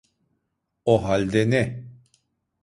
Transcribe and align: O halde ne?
O 0.85 1.03
halde 1.05 1.45
ne? 1.49 1.63